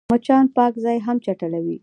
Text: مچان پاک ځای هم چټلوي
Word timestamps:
مچان 0.13 0.45
پاک 0.55 0.73
ځای 0.83 0.97
هم 1.05 1.17
چټلوي 1.25 1.77